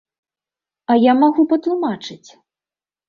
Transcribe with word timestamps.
А 0.93 0.95
я 1.03 1.13
магу 1.19 1.45
патлумачыць. 1.51 2.29